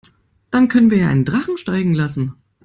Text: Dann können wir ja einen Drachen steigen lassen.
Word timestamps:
Dann 0.49 0.67
können 0.67 0.89
wir 0.89 0.97
ja 0.97 1.09
einen 1.09 1.25
Drachen 1.25 1.59
steigen 1.59 1.93
lassen. 1.93 2.33